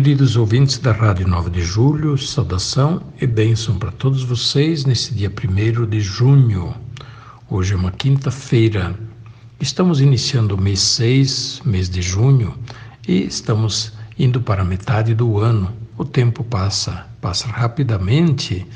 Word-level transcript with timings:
Queridos 0.00 0.34
ouvintes 0.34 0.78
da 0.78 0.92
Rádio 0.92 1.28
9 1.28 1.50
de 1.50 1.60
Julho, 1.60 2.16
saudação 2.16 3.02
e 3.20 3.26
bênção 3.26 3.78
para 3.78 3.92
todos 3.92 4.22
vocês 4.22 4.86
nesse 4.86 5.12
dia 5.12 5.30
1 5.30 5.84
de 5.84 6.00
junho. 6.00 6.74
Hoje 7.50 7.74
é 7.74 7.76
uma 7.76 7.90
quinta-feira. 7.90 8.98
Estamos 9.60 10.00
iniciando 10.00 10.54
o 10.54 10.58
mês 10.58 10.80
6, 10.80 11.60
mês 11.66 11.90
de 11.90 12.00
junho, 12.00 12.54
e 13.06 13.24
estamos 13.24 13.92
indo 14.18 14.40
para 14.40 14.62
a 14.62 14.64
metade 14.64 15.14
do 15.14 15.38
ano. 15.38 15.70
O 15.98 16.04
tempo 16.06 16.42
passa, 16.42 17.06
passa 17.20 17.46
rapidamente 17.48 18.66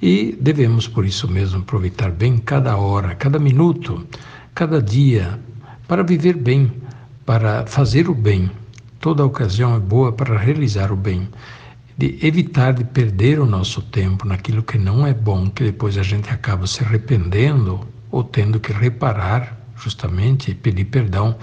e 0.00 0.38
devemos, 0.40 0.86
por 0.86 1.04
isso 1.04 1.26
mesmo, 1.26 1.58
aproveitar 1.58 2.12
bem 2.12 2.38
cada 2.38 2.76
hora, 2.76 3.16
cada 3.16 3.40
minuto, 3.40 4.06
cada 4.54 4.80
dia, 4.80 5.40
para 5.88 6.04
viver 6.04 6.36
bem, 6.36 6.72
para 7.26 7.66
fazer 7.66 8.08
o 8.08 8.14
bem 8.14 8.48
Toda 9.00 9.24
ocasião 9.24 9.76
é 9.76 9.78
boa 9.78 10.12
para 10.12 10.36
realizar 10.36 10.90
o 10.90 10.96
bem, 10.96 11.28
de 11.96 12.18
evitar 12.20 12.72
de 12.72 12.82
perder 12.82 13.38
o 13.38 13.46
nosso 13.46 13.80
tempo 13.80 14.26
naquilo 14.26 14.62
que 14.62 14.76
não 14.76 15.06
é 15.06 15.14
bom, 15.14 15.48
que 15.48 15.62
depois 15.62 15.96
a 15.96 16.02
gente 16.02 16.28
acaba 16.30 16.66
se 16.66 16.82
arrependendo 16.82 17.86
ou 18.10 18.24
tendo 18.24 18.58
que 18.58 18.72
reparar 18.72 19.56
justamente 19.76 20.50
e 20.50 20.54
pedir 20.54 20.86
perdão. 20.86 21.36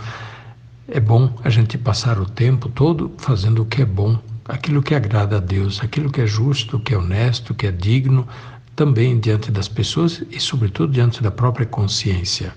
É 0.87 0.99
bom 0.99 1.33
a 1.43 1.49
gente 1.49 1.77
passar 1.77 2.19
o 2.19 2.25
tempo 2.25 2.67
todo 2.69 3.11
fazendo 3.17 3.61
o 3.61 3.65
que 3.65 3.81
é 3.81 3.85
bom, 3.85 4.19
aquilo 4.45 4.83
que 4.83 4.93
agrada 4.93 5.37
a 5.37 5.39
Deus, 5.39 5.81
aquilo 5.81 6.11
que 6.11 6.21
é 6.21 6.27
justo, 6.27 6.79
que 6.79 6.93
é 6.93 6.97
honesto, 6.97 7.53
que 7.53 7.67
é 7.67 7.71
digno, 7.71 8.27
também 8.75 9.17
diante 9.17 9.49
das 9.49 9.69
pessoas 9.69 10.21
e, 10.29 10.39
sobretudo, 10.39 10.91
diante 10.91 11.23
da 11.23 11.31
própria 11.31 11.65
consciência. 11.65 12.53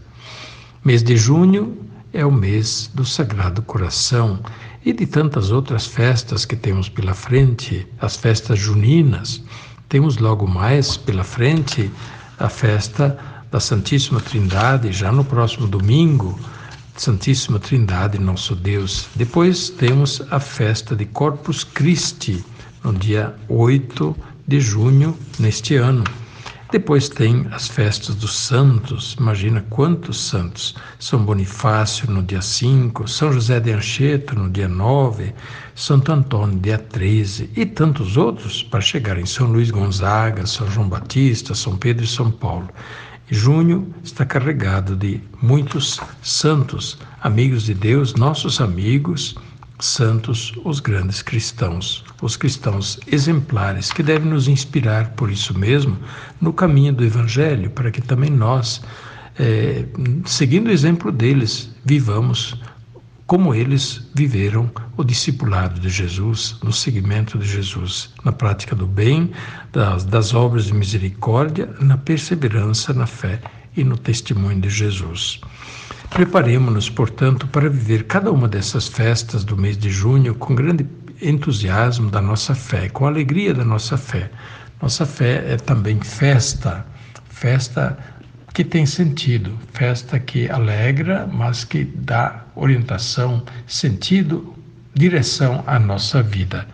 Mês 0.84 1.02
de 1.02 1.16
junho 1.16 1.78
é 2.12 2.24
o 2.24 2.32
mês 2.32 2.90
do 2.92 3.04
Sagrado 3.04 3.62
Coração 3.62 4.40
e 4.84 4.92
de 4.92 5.06
tantas 5.06 5.50
outras 5.50 5.86
festas 5.86 6.44
que 6.44 6.56
temos 6.56 6.88
pela 6.88 7.14
frente, 7.14 7.86
as 8.00 8.16
festas 8.16 8.58
juninas. 8.58 9.42
Temos 9.88 10.18
logo 10.18 10.46
mais 10.46 10.96
pela 10.96 11.24
frente 11.24 11.90
a 12.38 12.48
festa 12.48 13.18
da 13.50 13.58
Santíssima 13.58 14.20
Trindade, 14.20 14.92
já 14.92 15.10
no 15.10 15.24
próximo 15.24 15.66
domingo, 15.66 16.38
Santíssima 16.96 17.58
Trindade, 17.58 18.18
nosso 18.18 18.54
Deus. 18.54 19.06
Depois 19.14 19.70
temos 19.70 20.22
a 20.30 20.40
festa 20.40 20.94
de 20.94 21.06
Corpus 21.06 21.64
Christi, 21.64 22.44
no 22.84 22.92
dia 22.92 23.34
8 23.48 24.16
de 24.46 24.60
junho 24.60 25.16
neste 25.38 25.76
ano. 25.76 26.04
Depois 26.70 27.08
tem 27.08 27.46
as 27.50 27.66
festas 27.66 28.14
dos 28.14 28.36
santos, 28.38 29.16
imagina 29.18 29.64
quantos 29.70 30.20
santos. 30.20 30.74
São 30.98 31.24
Bonifácio 31.24 32.10
no 32.10 32.22
dia 32.22 32.42
5, 32.42 33.08
São 33.08 33.32
José 33.32 33.58
de 33.58 33.72
Anchieta 33.72 34.34
no 34.34 34.50
dia 34.50 34.68
9, 34.68 35.32
Santo 35.74 36.12
Antônio 36.12 36.58
dia 36.58 36.76
13 36.76 37.48
e 37.56 37.64
tantos 37.64 38.18
outros 38.18 38.62
para 38.62 38.82
chegar 38.82 39.18
em 39.18 39.24
São 39.24 39.46
Luís 39.46 39.70
Gonzaga, 39.70 40.46
São 40.46 40.70
João 40.70 40.86
Batista, 40.86 41.54
São 41.54 41.74
Pedro 41.74 42.04
e 42.04 42.08
São 42.08 42.30
Paulo. 42.30 42.68
Junho 43.30 43.94
está 44.04 44.26
carregado 44.26 44.94
de 44.94 45.22
muitos 45.40 45.98
santos, 46.22 46.98
amigos 47.22 47.62
de 47.62 47.72
Deus, 47.72 48.14
nossos 48.14 48.60
amigos, 48.60 49.34
santos, 49.80 50.52
os 50.64 50.80
grandes 50.80 51.22
cristãos, 51.22 52.04
os 52.20 52.36
cristãos 52.36 52.98
exemplares 53.06 53.92
que 53.92 54.02
devem 54.02 54.28
nos 54.28 54.48
inspirar, 54.48 55.10
por 55.10 55.30
isso 55.30 55.56
mesmo, 55.56 55.96
no 56.40 56.52
caminho 56.52 56.92
do 56.92 57.04
Evangelho, 57.04 57.70
para 57.70 57.90
que 57.90 58.00
também 58.00 58.30
nós, 58.30 58.82
é, 59.38 59.84
seguindo 60.24 60.68
o 60.68 60.72
exemplo 60.72 61.12
deles, 61.12 61.70
vivamos 61.84 62.56
como 63.28 63.54
eles 63.54 64.08
viveram 64.14 64.70
o 64.96 65.04
discipulado 65.04 65.78
de 65.78 65.90
Jesus, 65.90 66.56
no 66.62 66.72
seguimento 66.72 67.38
de 67.38 67.46
Jesus, 67.46 68.10
na 68.24 68.32
prática 68.32 68.74
do 68.74 68.86
bem, 68.86 69.30
das, 69.70 70.02
das 70.04 70.32
obras 70.32 70.64
de 70.64 70.72
misericórdia, 70.72 71.68
na 71.78 71.98
perseverança 71.98 72.94
na 72.94 73.06
fé 73.06 73.38
e 73.76 73.84
no 73.84 73.98
testemunho 73.98 74.58
de 74.60 74.70
Jesus. 74.70 75.42
Preparemos-nos, 76.10 76.88
portanto, 76.88 77.46
para 77.46 77.68
viver 77.68 78.04
cada 78.04 78.32
uma 78.32 78.48
dessas 78.48 78.88
festas 78.88 79.44
do 79.44 79.56
mês 79.56 79.76
de 79.76 79.90
junho 79.90 80.34
com 80.34 80.54
grande 80.54 80.86
entusiasmo 81.20 82.10
da 82.10 82.20
nossa 82.20 82.54
fé, 82.54 82.88
com 82.88 83.06
alegria 83.06 83.52
da 83.52 83.64
nossa 83.64 83.96
fé. 83.96 84.30
Nossa 84.80 85.04
fé 85.04 85.44
é 85.52 85.56
também 85.56 86.00
festa, 86.00 86.86
festa 87.28 87.98
que 88.54 88.64
tem 88.64 88.86
sentido, 88.86 89.56
festa 89.72 90.18
que 90.18 90.48
alegra, 90.50 91.28
mas 91.30 91.62
que 91.62 91.84
dá 91.84 92.44
orientação, 92.56 93.42
sentido, 93.66 94.54
direção 94.94 95.62
à 95.66 95.78
nossa 95.78 96.22
vida. 96.22 96.66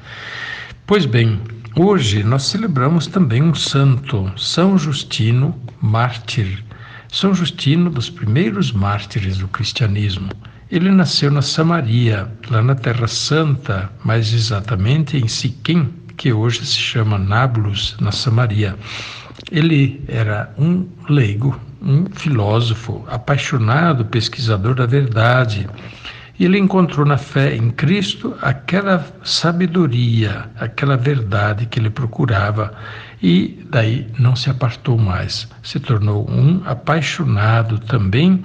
Pois 0.87 1.05
bem, 1.07 1.41
hoje 1.77 2.23
nós 2.23 2.45
celebramos 2.45 3.07
também 3.07 3.43
um 3.43 3.55
santo, 3.55 4.33
São 4.39 4.79
Justino, 4.79 5.59
mártir 5.81 6.65
são 7.15 7.33
Justino, 7.33 7.91
dos 7.91 8.11
primeiros 8.11 8.73
mártires 8.73 9.39
do 9.39 9.47
cristianismo. 9.47 10.31
Ele 10.69 10.91
nasceu 10.91 11.31
na 11.31 11.43
Samaria, 11.43 12.29
lá 12.51 12.61
na 12.61 12.75
Terra 12.75 13.07
Santa, 13.07 13.89
mais 14.05 14.33
exatamente 14.33 15.17
em 15.17 15.29
Siquém, 15.29 15.95
que 16.17 16.33
hoje 16.33 16.67
se 16.67 16.77
chama 16.77 17.17
Nablus, 17.17 17.97
na 18.01 18.11
Samaria. 18.11 18.77
Ele 19.53 20.03
era 20.09 20.53
um 20.59 20.89
leigo, 21.09 21.57
um 21.81 22.07
filósofo, 22.07 23.05
apaixonado 23.09 24.05
pesquisador 24.07 24.75
da 24.75 24.85
verdade. 24.85 25.69
Ele 26.41 26.59
encontrou 26.59 27.07
na 27.07 27.17
fé 27.17 27.55
em 27.55 27.71
Cristo 27.71 28.35
aquela 28.43 29.07
sabedoria, 29.23 30.47
aquela 30.59 30.97
verdade 30.97 31.67
que 31.67 31.79
ele 31.79 31.91
procurava 31.91 32.75
e 33.25 33.59
daí 33.71 34.07
não 34.19 34.37
se 34.37 34.51
apartou 34.51 34.99
mais. 34.99 35.49
Se 35.63 35.81
tornou 35.81 36.31
um 36.31 36.61
apaixonado 36.67 37.79
também, 37.79 38.45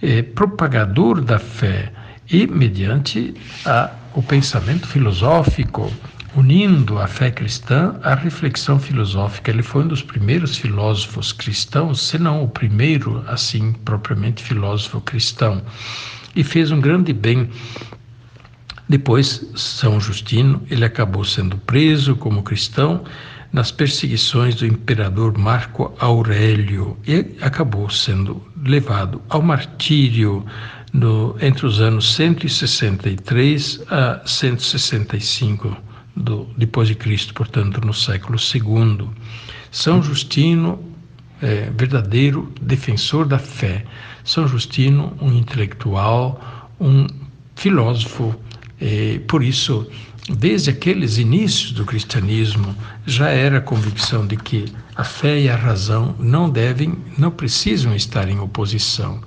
eh, 0.00 0.22
propagador 0.22 1.20
da 1.20 1.40
fé 1.40 1.92
e 2.30 2.46
mediante 2.46 3.34
a, 3.66 3.90
o 4.14 4.22
pensamento 4.22 4.86
filosófico, 4.86 5.92
unindo 6.36 7.00
a 7.00 7.08
fé 7.08 7.32
cristã 7.32 7.96
à 8.04 8.14
reflexão 8.14 8.78
filosófica. 8.78 9.50
Ele 9.50 9.60
foi 9.60 9.82
um 9.82 9.88
dos 9.88 10.02
primeiros 10.02 10.56
filósofos 10.56 11.32
cristãos, 11.32 12.00
se 12.00 12.16
não 12.16 12.44
o 12.44 12.48
primeiro, 12.48 13.24
assim, 13.26 13.72
propriamente 13.84 14.40
filósofo 14.40 15.00
cristão, 15.00 15.60
e 16.36 16.44
fez 16.44 16.70
um 16.70 16.80
grande 16.80 17.12
bem 17.12 17.50
depois, 18.88 19.50
São 19.56 19.98
Justino, 19.98 20.62
ele 20.70 20.84
acabou 20.84 21.24
sendo 21.24 21.56
preso 21.56 22.14
como 22.14 22.42
cristão 22.42 23.04
nas 23.52 23.70
perseguições 23.70 24.54
do 24.54 24.66
imperador 24.66 25.36
Marco 25.36 25.94
Aurélio 25.98 26.96
e 27.06 27.36
acabou 27.40 27.90
sendo 27.90 28.42
levado 28.64 29.20
ao 29.28 29.42
martírio 29.42 30.44
no, 30.92 31.36
entre 31.40 31.66
os 31.66 31.80
anos 31.80 32.14
163 32.14 33.82
a 33.90 34.22
165 34.24 35.76
do, 36.16 36.48
depois 36.56 36.88
de 36.88 36.94
Cristo, 36.94 37.34
portanto, 37.34 37.80
no 37.84 37.92
século 37.92 38.38
II. 38.38 39.08
São 39.70 40.02
Justino, 40.02 40.82
é, 41.40 41.70
verdadeiro 41.76 42.52
defensor 42.60 43.26
da 43.26 43.38
fé. 43.38 43.84
São 44.24 44.46
Justino, 44.46 45.16
um 45.20 45.32
intelectual, 45.32 46.70
um 46.80 47.06
filósofo, 47.56 48.34
é, 48.80 49.20
por 49.26 49.42
isso 49.42 49.88
Desde 50.30 50.70
aqueles 50.70 51.18
inícios 51.18 51.72
do 51.72 51.84
cristianismo 51.84 52.76
já 53.04 53.30
era 53.30 53.58
a 53.58 53.60
convicção 53.60 54.24
de 54.24 54.36
que 54.36 54.72
a 54.94 55.02
fé 55.02 55.40
e 55.40 55.48
a 55.48 55.56
razão 55.56 56.14
não 56.18 56.48
devem, 56.48 56.96
não 57.18 57.30
precisam 57.30 57.92
estar 57.94 58.28
em 58.28 58.38
oposição. 58.38 59.20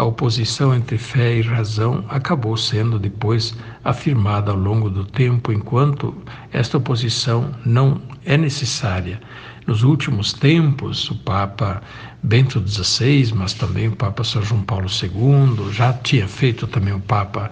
A 0.00 0.04
oposição 0.04 0.74
entre 0.74 0.96
fé 0.96 1.36
e 1.36 1.42
razão 1.42 2.02
acabou 2.08 2.56
sendo 2.56 2.98
depois 2.98 3.54
afirmada 3.84 4.50
ao 4.50 4.56
longo 4.56 4.88
do 4.88 5.04
tempo, 5.04 5.52
enquanto 5.52 6.16
esta 6.50 6.78
oposição 6.78 7.54
não 7.66 8.00
é 8.24 8.34
necessária. 8.38 9.20
Nos 9.66 9.82
últimos 9.82 10.32
tempos, 10.32 11.10
o 11.10 11.16
Papa 11.16 11.82
Bento 12.22 12.66
XVI, 12.66 13.34
mas 13.34 13.52
também 13.52 13.88
o 13.88 13.96
Papa 13.96 14.24
São 14.24 14.42
João 14.42 14.62
Paulo 14.62 14.86
II, 14.86 15.70
já 15.70 15.92
tinha 15.92 16.26
feito 16.26 16.66
também 16.66 16.94
o 16.94 17.00
Papa 17.00 17.50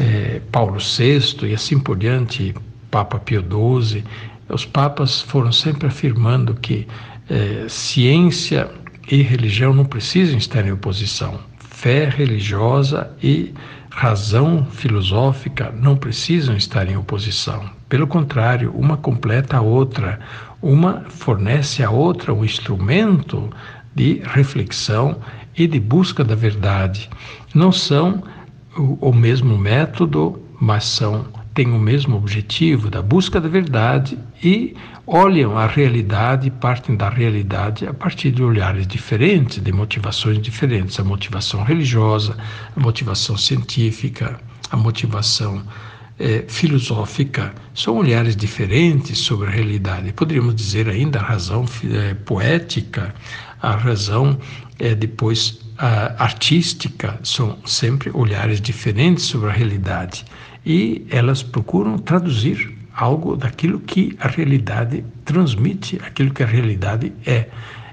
eh, 0.00 0.40
Paulo 0.50 0.78
VI 0.78 1.48
e 1.50 1.52
assim 1.52 1.78
por 1.78 1.98
diante, 1.98 2.54
Papa 2.90 3.18
Pio 3.18 3.42
XII. 3.42 4.02
Os 4.48 4.64
papas 4.64 5.20
foram 5.20 5.52
sempre 5.52 5.86
afirmando 5.88 6.54
que 6.54 6.88
eh, 7.28 7.66
ciência 7.68 8.70
e 9.10 9.20
religião 9.20 9.74
não 9.74 9.84
precisam 9.84 10.38
estar 10.38 10.66
em 10.66 10.72
oposição. 10.72 11.49
Fé 11.80 12.10
religiosa 12.10 13.10
e 13.22 13.54
razão 13.88 14.66
filosófica 14.66 15.72
não 15.74 15.96
precisam 15.96 16.54
estar 16.54 16.86
em 16.86 16.94
oposição. 16.94 17.70
Pelo 17.88 18.06
contrário, 18.06 18.70
uma 18.76 18.98
completa 18.98 19.56
a 19.56 19.62
outra, 19.62 20.20
uma 20.60 21.06
fornece 21.08 21.82
à 21.82 21.88
outra 21.90 22.34
um 22.34 22.44
instrumento 22.44 23.48
de 23.94 24.20
reflexão 24.26 25.16
e 25.56 25.66
de 25.66 25.80
busca 25.80 26.22
da 26.22 26.34
verdade. 26.34 27.08
Não 27.54 27.72
são 27.72 28.24
o, 28.76 29.10
mesmo 29.10 29.56
método, 29.56 30.38
mas 30.60 30.84
são 30.84 31.24
têm 31.54 31.72
o 31.72 31.78
mesmo 31.78 32.16
objetivo 32.16 32.90
da 32.90 33.02
busca 33.02 33.40
da 33.40 33.48
verdade 33.48 34.18
e 34.42 34.76
olham 35.06 35.58
a 35.58 35.66
realidade, 35.66 36.50
partem 36.50 36.96
da 36.96 37.08
realidade 37.08 37.86
a 37.86 37.92
partir 37.92 38.30
de 38.30 38.42
olhares 38.42 38.86
diferentes, 38.86 39.62
de 39.62 39.72
motivações 39.72 40.40
diferentes, 40.40 41.00
a 41.00 41.04
motivação 41.04 41.64
religiosa, 41.64 42.36
a 42.76 42.80
motivação 42.80 43.36
científica, 43.36 44.40
a 44.70 44.76
motivação 44.76 45.62
eh, 46.18 46.44
filosófica, 46.46 47.52
são 47.74 47.96
olhares 47.96 48.36
diferentes 48.36 49.18
sobre 49.18 49.48
a 49.48 49.50
realidade. 49.50 50.12
Poderíamos 50.12 50.54
dizer 50.54 50.88
ainda 50.88 51.18
a 51.18 51.22
razão 51.22 51.64
eh, 51.84 52.14
poética, 52.24 53.12
a 53.60 53.72
razão 53.72 54.38
eh, 54.78 54.94
depois 54.94 55.60
a 55.76 56.22
artística, 56.22 57.18
são 57.24 57.58
sempre 57.64 58.10
olhares 58.12 58.60
diferentes 58.60 59.24
sobre 59.24 59.48
a 59.48 59.52
realidade 59.52 60.26
e 60.64 61.06
elas 61.10 61.42
procuram 61.42 61.98
traduzir 61.98 62.76
algo 62.94 63.36
daquilo 63.36 63.80
que 63.80 64.16
a 64.20 64.28
realidade 64.28 65.04
transmite, 65.24 65.98
aquilo 66.04 66.32
que 66.32 66.42
a 66.42 66.46
realidade 66.46 67.12
é, 67.26 67.46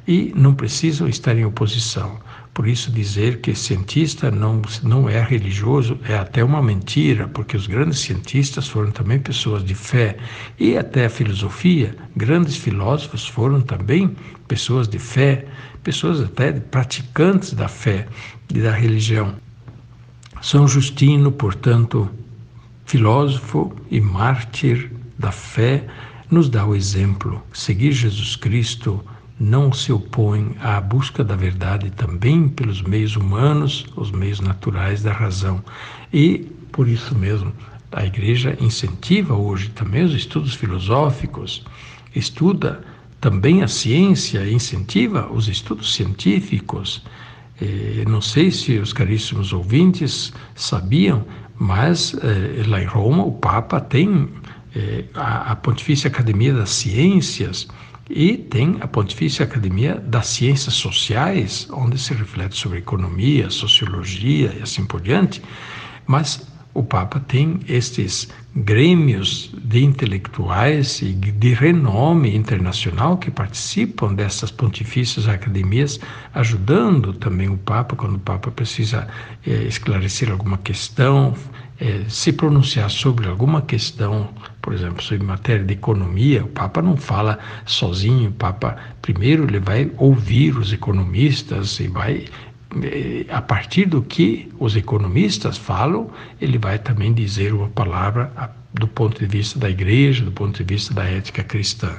e 0.08 0.34
não 0.36 0.54
precisam 0.54 1.08
estar 1.08 1.38
em 1.38 1.46
oposição. 1.46 2.19
Por 2.54 2.68
isso, 2.68 2.92
dizer 2.92 3.40
que 3.42 3.54
cientista 3.54 4.31
não, 4.31 4.64
não 4.81 5.08
é 5.08 5.22
religioso 5.22 6.00
é 6.10 6.18
até 6.18 6.44
uma 6.44 6.60
mentira, 6.60 7.28
porque 7.28 7.56
os 7.56 7.68
grandes 7.68 8.00
cientistas 8.00 8.68
foram 8.68 8.90
também 8.90 9.19
pessoas 9.19 9.64
de 9.64 9.75
fé. 9.75 10.18
E 10.58 10.75
até 10.75 11.06
a 11.06 11.10
filosofia, 11.10 11.96
grandes 12.16 12.58
filósofos 12.58 13.28
foram 13.28 13.62
também 13.62 14.16
pessoas 14.48 14.88
de 14.88 14.98
fé, 14.98 15.46
pessoas 15.84 16.19
até 16.19 16.52
praticantes 16.52 17.54
da 17.54 17.68
fé 17.68 18.08
e 18.52 18.60
da 18.60 18.72
religião. 18.72 19.36
São 20.42 20.68
Justino, 20.68 21.31
portanto, 21.31 22.10
filósofo 22.88 23.74
e 23.92 24.00
mártir 24.00 24.89
da 25.19 25.31
fé, 25.31 25.86
nos 26.31 26.50
dá 26.50 26.66
o 26.66 26.74
exemplo. 26.74 27.44
Seguir 27.54 27.92
Jesus 27.92 28.36
Cristo 28.38 29.04
não 29.39 29.72
se 29.74 29.92
opõe 29.92 30.56
à 30.62 30.80
busca 30.80 31.24
da 31.24 31.36
verdade 31.36 31.92
também 31.92 32.48
pelos 32.48 32.81
meios 32.81 33.16
humanos, 33.16 33.86
os 33.95 34.10
meios 34.10 34.39
naturais 34.39 35.04
da 35.04 35.12
razão. 35.12 35.62
E, 36.13 36.48
por 36.72 36.88
isso 36.88 37.13
mesmo, 37.13 37.51
a 37.92 38.06
Igreja 38.06 38.57
incentiva 38.60 39.36
hoje 39.36 39.69
também 39.69 40.04
os 40.04 40.13
estudos 40.13 40.56
filosóficos, 40.56 41.66
estuda 42.16 42.81
também 43.19 43.63
a 43.63 43.68
ciência, 43.68 44.50
incentiva 44.50 45.30
os 45.30 45.50
estudos 45.50 45.94
científicos. 45.94 47.04
Eh, 47.62 48.06
não 48.07 48.22
sei 48.22 48.50
se 48.50 48.78
os 48.78 48.94
caríssimos 48.94 49.51
ouvintes 49.51 50.31
sabiam, 50.56 51.25
mas 51.59 52.15
eh, 52.21 52.63
lá 52.68 52.81
em 52.81 52.86
Roma 52.86 53.24
o 53.24 53.31
Papa 53.31 53.80
tem 53.80 54.30
eh, 54.75 55.06
a, 55.13 55.51
a 55.51 55.56
Pontifícia 55.56 56.07
Academia 56.07 56.54
das 56.54 56.69
Ciências 56.69 57.68
e 58.09 58.38
tem 58.38 58.77
a 58.80 58.88
Pontifícia 58.88 59.44
Academia 59.44 59.95
das 59.95 60.27
Ciências 60.27 60.75
Sociais, 60.75 61.68
onde 61.71 61.98
se 61.98 62.13
reflete 62.13 62.56
sobre 62.56 62.80
economia, 62.80 63.50
sociologia 63.50 64.56
e 64.57 64.62
assim 64.62 64.86
por 64.86 65.01
diante. 65.01 65.42
Mas 66.06 66.46
o 66.77 66.83
Papa 66.83 67.19
tem 67.19 67.59
estes 67.68 68.29
grêmios 68.56 69.51
de 69.63 69.83
intelectuais 69.83 71.01
e 71.01 71.12
de 71.12 71.53
renome 71.56 72.35
internacional 72.35 73.18
que 73.18 73.31
participam 73.31 74.13
dessas 74.13 74.51
pontifícias 74.51 75.27
academias, 75.27 76.00
ajudando 76.35 77.13
também 77.13 77.50
o 77.50 77.57
Papa 77.57 77.95
quando 77.95 78.18
o 78.18 78.19
Papa 78.19 78.51
precisa 78.51 79.07
é, 79.44 79.63
esclarecer 79.63 80.29
alguma 80.29 80.59
questão, 80.59 81.33
é, 81.79 82.03
se 82.07 82.31
pronunciar 82.31 82.91
sobre 82.91 83.27
alguma 83.27 83.63
questão, 83.63 84.30
por 84.62 84.71
exemplo, 84.71 85.01
sobre 85.01 85.25
matéria 85.25 85.65
de 85.65 85.73
economia, 85.73 86.45
o 86.45 86.50
Papa 86.50 86.80
não 86.80 86.95
fala 86.95 87.39
sozinho, 87.65 88.30
o 88.30 88.33
Papa 88.33 88.77
primeiro 89.01 89.45
ele 89.45 89.59
vai 89.59 89.89
ouvir 89.97 90.56
os 90.56 90.71
economistas 90.71 91.80
e 91.80 91.88
vai 91.88 92.25
a 93.29 93.41
partir 93.41 93.85
do 93.85 94.01
que 94.01 94.50
os 94.59 94.75
economistas 94.75 95.57
falam, 95.57 96.09
ele 96.39 96.57
vai 96.57 96.77
também 96.77 97.13
dizer 97.13 97.53
uma 97.53 97.69
palavra 97.69 98.31
do 98.74 98.88
ponto 98.88 99.19
de 99.19 99.25
vista 99.25 99.59
da 99.59 99.69
igreja, 99.69 100.24
do 100.24 100.31
ponto 100.31 100.57
de 100.57 100.63
vista 100.63 100.94
da 100.94 101.03
ética 101.03 101.44
cristã. 101.44 101.95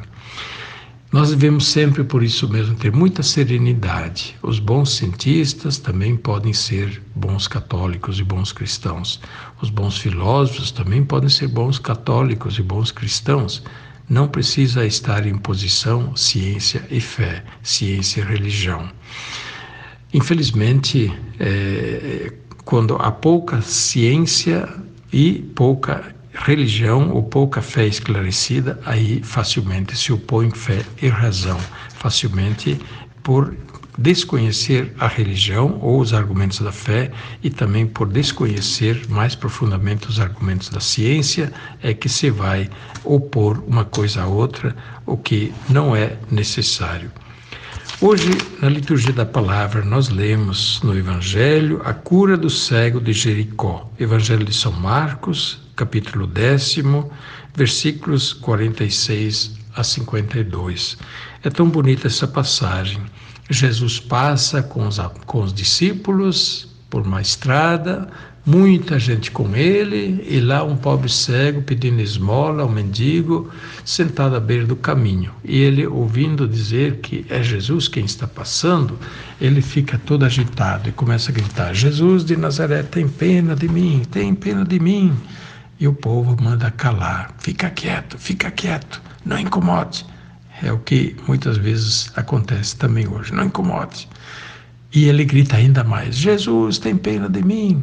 Nós 1.11 1.31
devemos 1.31 1.67
sempre, 1.67 2.05
por 2.05 2.23
isso 2.23 2.47
mesmo, 2.51 2.75
ter 2.75 2.93
muita 2.93 3.23
serenidade. 3.23 4.37
Os 4.43 4.59
bons 4.59 4.91
cientistas 4.91 5.79
também 5.79 6.15
podem 6.15 6.53
ser 6.53 7.03
bons 7.15 7.49
católicos 7.49 8.21
e 8.21 8.25
bons 8.25 8.53
cristãos. 8.53 9.19
Os 9.63 9.71
bons 9.71 9.97
filósofos 9.97 10.71
também 10.71 11.03
podem 11.03 11.31
ser 11.31 11.49
bons 11.49 11.79
católicos 11.79 12.59
e 12.59 12.63
bons 12.63 12.93
cristãos. 12.93 13.63
Não 14.07 14.29
precisa 14.29 14.85
estar 14.85 15.27
em 15.27 15.39
posição 15.39 16.15
ciência 16.15 16.87
e 16.91 17.01
fé, 17.01 17.43
ciência 17.63 18.21
e 18.21 18.25
religião. 18.25 18.91
Infelizmente, 20.13 21.13
é, 21.39 22.33
quando 22.65 22.97
há 22.97 23.11
pouca 23.11 23.61
ciência 23.61 24.69
e 25.13 25.35
pouca 25.55 26.15
religião 26.33 27.11
ou 27.11 27.23
pouca 27.23 27.61
fé 27.61 27.87
esclarecida, 27.87 28.81
aí 28.87 29.21
facilmente 29.23 29.97
se 29.97 30.13
opõe 30.13 30.51
fé 30.51 30.85
e 31.03 31.09
razão, 31.09 31.59
facilmente 31.95 32.81
por 33.23 33.55
desconhecer 33.99 34.95
a 34.99 35.09
religião 35.09 35.79
ou 35.83 36.01
os 36.01 36.15
argumentos 36.15 36.61
da 36.61 36.71
fé 36.71 37.11
e 37.43 37.51
também 37.51 37.85
por 37.85 38.07
desconhecer 38.09 39.09
mais 39.09 39.35
profundamente 39.35 40.09
os 40.09 40.21
argumentos 40.21 40.69
da 40.69 40.79
ciência, 40.79 41.53
é 41.83 41.93
que 41.93 42.09
se 42.09 42.31
vai 42.31 42.71
opor 43.05 43.63
uma 43.67 43.85
coisa 43.85 44.23
à 44.23 44.27
outra, 44.27 44.75
o 45.05 45.17
que 45.17 45.53
não 45.69 45.97
é 45.97 46.17
necessário. 46.31 47.11
Hoje, 48.01 48.31
na 48.63 48.69
liturgia 48.69 49.13
da 49.13 49.27
palavra, 49.27 49.85
nós 49.85 50.09
lemos 50.09 50.81
no 50.85 50.97
Evangelho 50.97 51.83
a 51.85 51.93
cura 51.93 52.37
do 52.37 52.49
cego 52.49 53.01
de 53.01 53.13
Jericó. 53.13 53.91
Evangelho 53.99 54.45
de 54.45 54.55
São 54.55 54.71
Marcos, 54.71 55.59
capítulo 55.75 56.25
décimo, 56.25 57.11
versículos 57.57 58.33
46 58.33 59.59
a 59.75 59.83
52. 59.83 60.97
É 61.43 61.51
tão 61.51 61.69
bonita 61.69 62.07
essa 62.07 62.29
passagem. 62.29 63.01
Jesus 63.51 63.99
passa 63.99 64.63
com 64.63 64.87
os, 64.87 64.99
com 65.27 65.43
os 65.43 65.53
discípulos 65.53 66.69
por 66.89 67.03
uma 67.03 67.21
estrada, 67.21 68.09
muita 68.49 68.99
gente 68.99 69.31
com 69.31 69.55
ele, 69.55 70.25
e 70.27 70.41
lá 70.41 70.65
um 70.65 70.75
pobre 70.75 71.11
cego 71.11 71.61
pedindo 71.61 72.01
esmola, 72.01 72.65
um 72.65 72.71
mendigo, 72.71 73.51
sentado 73.85 74.35
à 74.35 74.41
beira 74.41 74.65
do 74.65 74.75
caminho. 74.75 75.31
E 75.45 75.59
ele, 75.59 75.87
ouvindo 75.87 76.49
dizer 76.49 76.97
que 77.03 77.27
é 77.29 77.43
Jesus 77.43 77.89
quem 77.89 78.07
está 78.07 78.27
passando, 78.27 78.99
ele 79.39 79.61
fica 79.61 79.99
todo 79.99 80.25
agitado 80.25 80.89
e 80.89 80.93
começa 80.93 81.31
a 81.31 81.35
gritar: 81.35 81.75
Jesus 81.75 82.25
de 82.25 82.39
Nazaré, 82.39 82.83
tem 82.83 83.07
pena 83.07 83.55
de 83.55 83.69
mim, 83.69 84.03
tem 84.11 84.35
pena 84.35 84.65
de 84.65 84.81
mim. 84.81 85.13
E 85.79 85.87
o 85.87 85.93
povo 85.93 86.35
manda 86.43 86.71
calar: 86.71 87.35
fica 87.39 87.69
quieto, 87.69 88.17
fica 88.17 88.51
quieto, 88.51 89.03
não 89.27 89.39
incomode. 89.39 90.07
É 90.63 90.73
o 90.73 90.79
que 90.79 91.15
muitas 91.27 91.59
vezes 91.59 92.11
acontece 92.17 92.75
também 92.77 93.07
hoje: 93.07 93.31
não 93.31 93.45
incomode. 93.45 94.09
E 94.91 95.05
ele 95.05 95.27
grita 95.27 95.59
ainda 95.59 95.85
mais: 95.85 96.17
Jesus, 96.17 96.79
tem 96.79 96.97
pena 96.97 97.29
de 97.29 97.43
mim. 97.45 97.83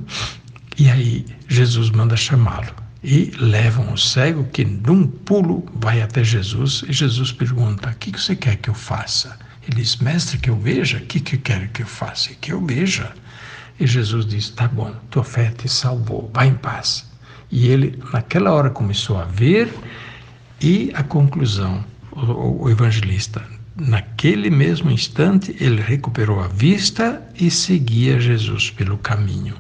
E 0.78 0.90
aí 0.90 1.26
Jesus 1.48 1.90
manda 1.90 2.18
chamá-lo. 2.18 2.74
E 3.04 3.32
levam 3.38 3.94
o 3.94 3.98
cego 3.98 4.46
que, 4.46 4.66
num 4.66 5.06
pulo, 5.06 5.64
vai 5.76 6.02
até 6.02 6.24
Jesus. 6.24 6.84
E 6.88 6.92
Jesus 6.92 7.32
pergunta: 7.32 7.90
O 7.90 7.96
que 7.96 8.12
você 8.12 8.36
quer 8.36 8.56
que 8.58 8.70
eu 8.70 8.74
faça? 8.74 9.38
Ele 9.68 9.82
diz: 9.82 9.98
Mestre, 9.98 10.40
que 10.40 10.50
eu 10.50 10.56
veja? 10.56 10.98
O 10.98 11.02
que, 11.02 11.20
que 11.20 11.38
quer 11.38 11.68
que 11.70 11.84
eu 11.84 11.88
faça? 11.88 12.32
Que 12.42 12.52
eu 12.52 12.66
veja. 12.66 13.14
E 13.80 13.86
Jesus 13.86 14.26
disse: 14.26 14.54
Tá 14.54 14.68
bom, 14.68 14.94
tua 15.10 15.24
fé 15.24 15.52
te 15.52 15.70
salvou, 15.70 16.32
vai 16.34 16.48
em 16.48 16.56
paz. 16.56 17.06
E 17.52 17.68
ele, 17.68 18.00
naquela 18.12 18.52
hora, 18.52 18.70
começou 18.70 19.18
a 19.18 19.26
ver, 19.26 19.72
e 20.60 20.92
a 20.94 21.04
conclusão, 21.04 21.86
o, 22.12 22.64
o 22.64 22.70
evangelista, 22.70 23.44
naquele 23.76 24.50
mesmo 24.50 24.90
instante, 24.90 25.56
ele 25.60 25.82
recuperou 25.82 26.42
a 26.42 26.48
vista 26.48 27.22
e 27.40 27.52
seguia 27.52 28.20
Jesus 28.20 28.72
pelo 28.72 28.98
caminho. 28.98 29.56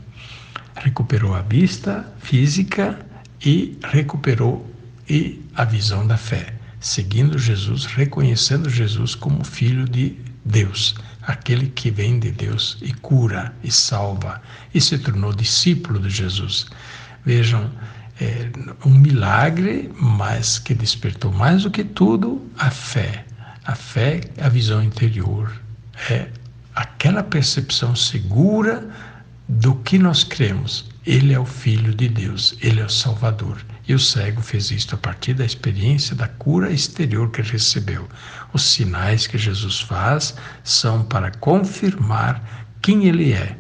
Recuperou 0.75 1.33
a 1.33 1.41
vista 1.41 2.05
física 2.19 2.99
e 3.43 3.77
recuperou 3.83 4.69
e 5.09 5.41
a 5.55 5.63
visão 5.63 6.05
da 6.05 6.17
fé, 6.17 6.53
seguindo 6.79 7.37
Jesus, 7.37 7.85
reconhecendo 7.85 8.69
Jesus 8.69 9.15
como 9.15 9.43
filho 9.43 9.85
de 9.85 10.17
Deus, 10.43 10.95
aquele 11.21 11.67
que 11.67 11.89
vem 11.89 12.19
de 12.19 12.31
Deus 12.31 12.77
e 12.81 12.93
cura 12.93 13.53
e 13.63 13.71
salva, 13.71 14.41
e 14.73 14.81
se 14.81 14.97
tornou 14.97 15.33
discípulo 15.33 15.99
de 15.99 16.09
Jesus. 16.09 16.67
Vejam, 17.25 17.71
é 18.19 18.49
um 18.85 18.91
milagre, 18.91 19.91
mas 19.99 20.57
que 20.59 20.73
despertou 20.73 21.31
mais 21.31 21.63
do 21.63 21.71
que 21.71 21.83
tudo 21.83 22.47
a 22.57 22.69
fé. 22.69 23.25
A 23.65 23.75
fé, 23.75 24.21
a 24.39 24.47
visão 24.47 24.81
interior, 24.83 25.51
é 26.09 26.29
aquela 26.75 27.23
percepção 27.23 27.95
segura 27.95 28.87
do 29.47 29.75
que 29.75 29.97
nós 29.97 30.23
cremos. 30.23 30.89
Ele 31.05 31.33
é 31.33 31.39
o 31.39 31.45
Filho 31.45 31.93
de 31.93 32.09
Deus, 32.09 32.57
ele 32.61 32.81
é 32.81 32.85
o 32.85 32.89
Salvador. 32.89 33.57
E 33.87 33.93
o 33.93 33.99
cego 33.99 34.41
fez 34.41 34.71
isto 34.71 34.95
a 34.95 34.97
partir 34.97 35.35
da 35.35 35.45
experiência 35.45 36.15
da 36.15 36.27
cura 36.27 36.71
exterior 36.71 37.29
que 37.29 37.41
recebeu. 37.41 38.09
Os 38.53 38.63
sinais 38.63 39.27
que 39.27 39.37
Jesus 39.37 39.79
faz 39.79 40.33
são 40.63 41.03
para 41.03 41.29
confirmar 41.31 42.41
quem 42.81 43.05
ele 43.05 43.33
é. 43.33 43.55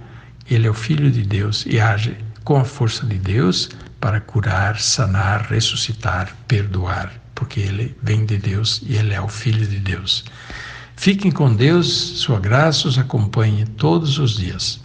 Ele 0.49 0.67
é 0.67 0.69
o 0.69 0.73
Filho 0.73 1.11
de 1.11 1.21
Deus 1.21 1.65
e 1.67 1.79
age 1.79 2.17
com 2.43 2.57
a 2.57 2.65
força 2.65 3.05
de 3.05 3.17
Deus 3.17 3.69
para 3.99 4.21
curar, 4.21 4.79
sanar, 4.79 5.47
ressuscitar, 5.49 6.35
perdoar, 6.47 7.11
porque 7.33 7.59
ele 7.59 7.95
vem 8.01 8.25
de 8.25 8.37
Deus 8.37 8.81
e 8.85 8.95
ele 8.95 9.13
é 9.13 9.21
o 9.21 9.27
Filho 9.27 9.65
de 9.65 9.79
Deus. 9.79 10.25
Fiquem 10.95 11.31
com 11.31 11.53
Deus, 11.53 11.87
sua 11.87 12.39
graça 12.39 12.87
os 12.87 12.97
acompanhe 12.97 13.65
todos 13.65 14.17
os 14.17 14.37
dias. 14.37 14.84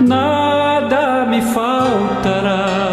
nada 0.00 1.26
me 1.26 1.40
faltará 1.42 2.89